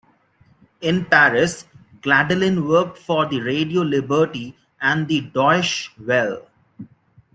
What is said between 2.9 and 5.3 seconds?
for the Radio Liberty and the